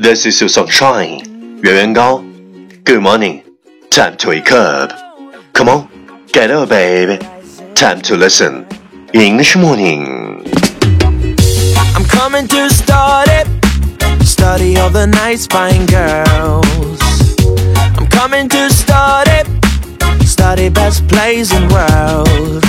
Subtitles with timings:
[0.00, 1.20] This is your sunshine,
[1.62, 2.24] 原原高。
[2.86, 3.42] Good morning,
[3.90, 4.88] time to wake on
[6.32, 7.18] get up baby.
[7.74, 8.64] Time to listen.
[9.12, 10.42] English morning.
[11.94, 13.46] I'm coming to start it.
[14.24, 16.98] Study all the nice fine girls.
[17.94, 19.46] I'm coming to start it.
[20.24, 22.64] Study best plays in world.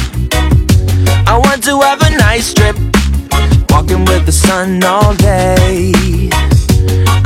[1.25, 2.75] I want to have a nice trip.
[3.69, 5.93] Walking with the sun all day.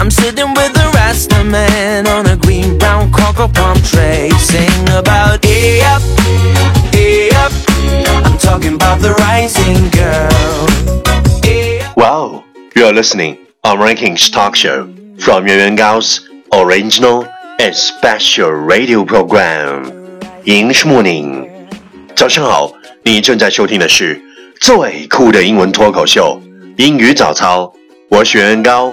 [0.04, 4.30] I'm sitting with the Rasta man on a green brown cocoa palm tray.
[4.38, 6.02] Sing about E up,
[6.94, 7.52] E up.
[8.24, 10.66] I'm talking about the rising girl.
[11.44, 11.96] E up.
[11.96, 14.88] Wow, you are listening on Rankings Talk Show
[15.18, 17.26] from Yuan Yuan Gao's original
[17.58, 19.92] and special radio program
[20.44, 21.46] English Morning。
[22.16, 24.20] 早上好，你正在收听的是
[24.60, 26.40] 最酷的英文脱口秀
[26.76, 27.72] 英语早操。
[28.08, 28.92] 我是袁元高，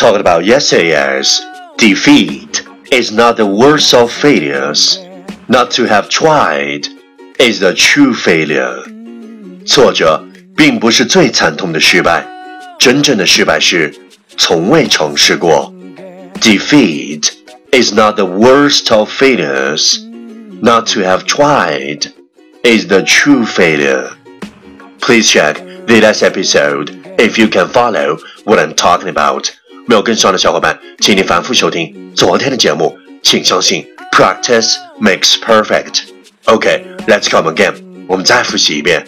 [0.00, 1.40] talked about yesterday is
[1.76, 4.98] defeat is not the worst of failures.
[5.48, 6.88] Not to have tried
[7.38, 8.82] is the true failure.
[9.66, 10.24] 挫折
[10.56, 12.26] 并不是最惨痛的失败，
[12.78, 13.94] 真正的失败是
[14.36, 15.72] 从未尝试过。
[16.40, 17.30] Defeat
[17.72, 19.98] is not the worst of failures.
[20.60, 22.12] Not to have tried
[22.62, 24.10] is the true failure.
[25.00, 25.56] Please check
[25.86, 29.50] the last episode if you can follow what I'm talking about.
[29.87, 32.97] 没有跟上的小伙伴，请你反复收听昨天的节目。
[33.23, 36.01] 请相信，practice makes perfect.
[36.45, 37.73] OK, let's come again.
[38.07, 39.05] 我们再复习一遍。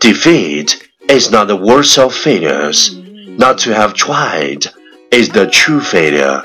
[0.00, 0.74] Defeat
[1.08, 2.92] is not the worst of failures.
[3.38, 4.66] Not to have tried
[5.10, 6.42] is the true failure.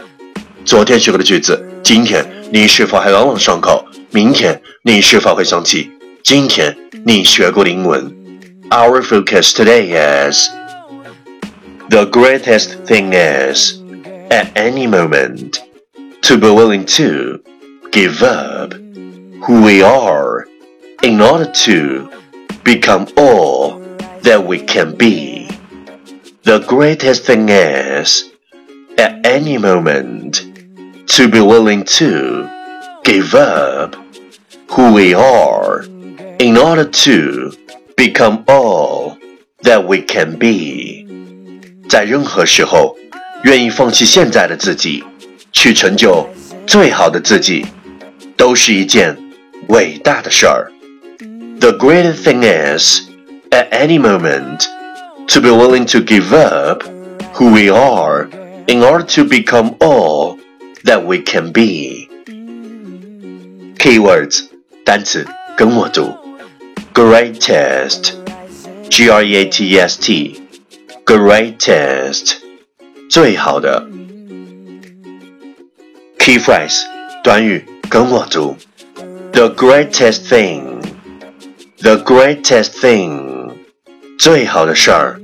[0.64, 3.86] 昨天学过的句子，今天你是否还朗朗上口？
[4.12, 5.90] 明天你是否会想起
[6.24, 8.14] 今天你学过的英文
[8.70, 10.50] ？Our focus today is
[11.91, 13.81] the greatest thing is
[14.31, 15.62] at any moment
[16.22, 17.44] to be willing to
[17.91, 20.47] give up who we are
[21.03, 22.09] in order to
[22.63, 23.78] become all
[24.22, 25.50] that we can be.
[26.44, 28.31] The greatest thing is
[28.97, 30.46] at any moment
[31.09, 32.50] to be willing to
[33.03, 33.96] give up
[34.69, 35.81] who we are
[36.40, 37.51] in order to
[37.97, 39.18] become all
[39.63, 41.00] that we can be.
[41.91, 42.97] 在任何时候，
[43.44, 45.05] 愿意放弃现在的自己，
[45.53, 46.28] 去成就
[46.67, 47.67] 最好的自己，
[48.37, 49.17] 都是一件
[49.69, 50.71] 伟大的事儿。
[51.61, 53.03] The greatest thing is,
[53.50, 54.67] at any moment,
[55.28, 56.83] to be willing to give up
[57.34, 58.28] who we are
[58.67, 60.39] in order to become all
[60.84, 62.09] that we can be.
[63.78, 64.44] Keywords
[64.84, 66.15] 单词跟我读，
[66.93, 68.12] greatest,
[68.91, 70.41] g r e a t e s t,
[71.05, 72.34] greatest
[73.09, 73.87] 最好的。
[76.19, 76.83] Key phrase
[77.22, 78.56] 短语跟我读，
[79.33, 80.81] the greatest thing,
[81.81, 83.53] the greatest thing
[84.19, 85.21] 最好的事儿。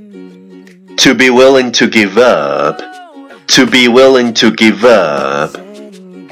[0.97, 2.81] To be willing to give up,
[3.47, 5.57] to be willing to give up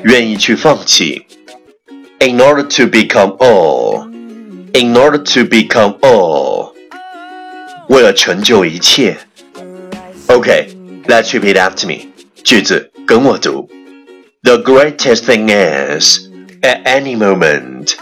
[0.03, 1.25] 愿意去放弃。
[2.19, 4.07] In order to become all,
[4.73, 6.73] in order to become all
[7.89, 9.17] 为了成就一切。
[10.29, 10.73] Okay,
[11.07, 12.07] let's repeat after me.
[12.43, 13.69] 句子跟我读。
[14.43, 16.27] The greatest thing is,
[16.63, 17.95] at any moment,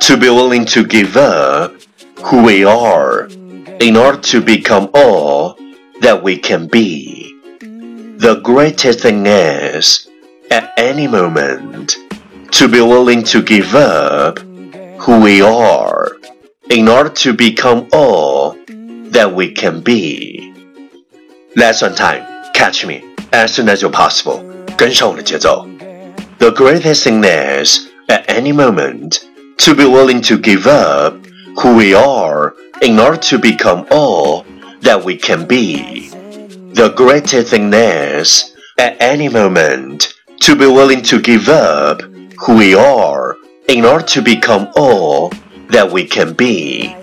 [0.00, 1.72] to be willing to give up
[2.22, 3.28] who we are
[3.80, 5.56] in order to become all
[6.00, 7.34] that we can be.
[8.18, 10.08] The greatest thing is,
[10.50, 11.96] at any moment,
[12.52, 14.38] to be willing to give up
[15.00, 16.16] who we are
[16.70, 18.56] in order to become all
[19.10, 20.49] that we can be.
[21.54, 22.22] Lesson time,
[22.52, 24.40] catch me as soon as you're possible.
[24.76, 25.66] 跟上我的节奏。
[26.38, 29.20] The greatest thing is, at any moment,
[29.58, 31.14] to be willing to give up
[31.56, 34.44] who we are in order to become all
[34.82, 36.10] that we can be.
[36.74, 40.10] The greatest thing is, at any moment,
[40.40, 42.02] to be willing to give up
[42.46, 43.36] who we are
[43.66, 45.32] in order to become all
[45.70, 46.94] that we can be。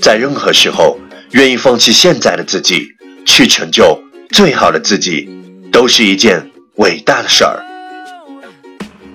[0.00, 0.98] 在任何时候，
[1.32, 2.86] 愿意放弃现在的自己，
[3.25, 5.29] 去成就最好的自己，
[5.71, 7.63] 都是一件伟大的事儿。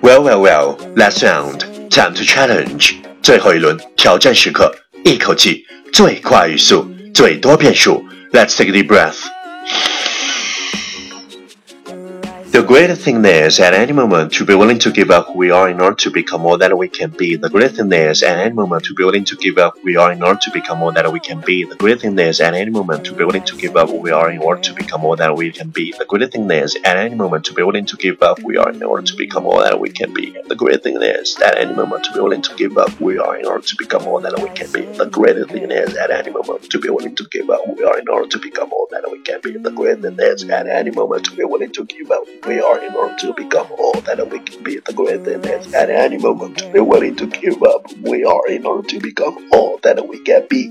[0.01, 1.59] Well, well, well, last round,
[1.89, 2.95] time to challenge。
[3.21, 4.73] 最后一轮挑战时刻，
[5.03, 8.03] 一口气最快语速，最多变数。
[8.31, 9.17] Let's take a deep breath.
[12.51, 15.51] The great thing is, at any moment, to be willing to give up who we
[15.51, 17.35] are in order to become all that we can be.
[17.35, 19.95] The great thing is, at any moment, to be willing to give up who we
[19.97, 21.63] are in order to become all that we can be.
[21.65, 24.09] The great thing is, at any moment, to be willing to give up who we
[24.11, 25.91] are in order to become all that we can be.
[25.91, 28.57] The great thing is, at any moment, to be willing to give up who we
[28.57, 30.31] are in order to become all that we can be.
[30.47, 33.19] The great thing is, at any moment, to be willing to give up who we
[33.19, 34.81] are in order to become all that we can be.
[34.97, 37.83] The great thing is, at any moment, to be willing to give up who we
[37.83, 39.57] are in order to become all that we can be.
[39.57, 42.79] The great thing is, at any moment, to be willing to give up we are
[42.79, 44.79] in order to become all that we can be.
[44.85, 48.99] The greatest at any moment we're willing to give up we are in order to
[48.99, 50.69] become all that we can be.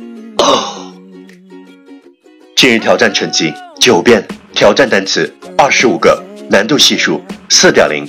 [2.55, 8.09] 今日挑战成绩九遍，挑战单词二十五个，难度系数四点零。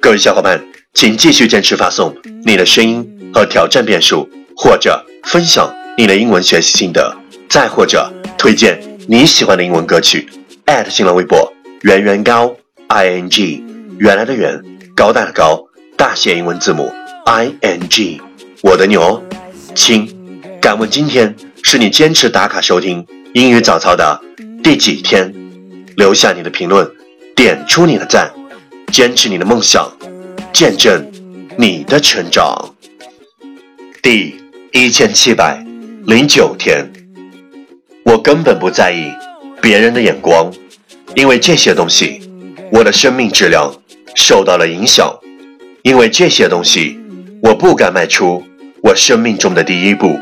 [0.00, 0.62] 各位小伙伴，
[0.92, 2.14] 请继续坚持发送
[2.44, 7.16] 你的声音和挑战遍数，或者分享你的英文学习心得，
[7.48, 8.78] 再或者推荐
[9.08, 10.28] 你喜欢的英文歌曲。
[10.90, 11.52] 新浪微博
[11.82, 12.54] 圆圆高。
[12.88, 13.64] I n g，
[13.98, 14.62] 原来的原，
[14.94, 15.66] 高大的高，
[15.96, 16.92] 大写英文字母
[17.24, 18.20] i n g，
[18.62, 19.20] 我的牛，
[19.74, 20.08] 亲，
[20.60, 21.34] 敢问今天
[21.64, 23.04] 是你坚持打卡收听
[23.34, 24.20] 英语早操的
[24.62, 25.34] 第几天？
[25.96, 26.88] 留下你的评论，
[27.34, 28.32] 点出你的赞，
[28.92, 29.90] 坚持你的梦想，
[30.52, 31.10] 见证
[31.56, 32.74] 你的成长。
[34.00, 34.36] 第
[34.72, 35.64] 一千七百
[36.04, 36.88] 零九天，
[38.04, 39.10] 我根本不在意
[39.60, 40.52] 别人的眼光，
[41.16, 42.25] 因为这些东西。
[42.72, 43.72] 我的生命质量
[44.14, 45.12] 受到了影响
[45.82, 46.98] 因为这些东西
[47.42, 48.42] 我不敢迈出
[48.82, 50.18] 我生命中的第一步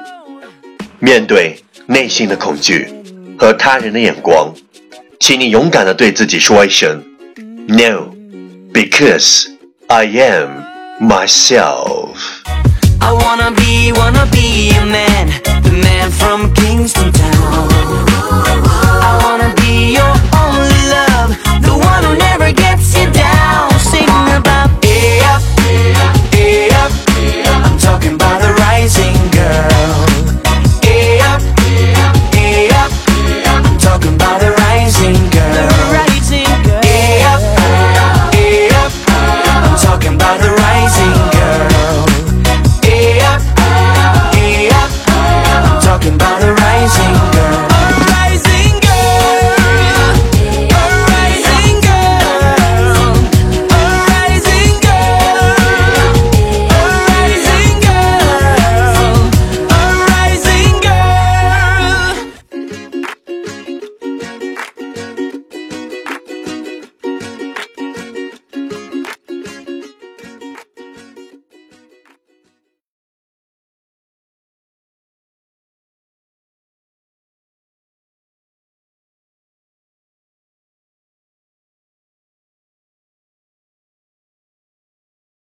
[0.99, 2.89] 面对内心的恐惧
[3.39, 4.53] 和他人的眼光
[5.21, 7.03] 请你勇敢地对自己说一声
[7.67, 8.11] no
[8.73, 9.49] because
[9.89, 10.63] i am
[11.01, 12.17] myself
[13.01, 15.29] i wanna be wanna be a man
[15.63, 18.64] the man from kings downtown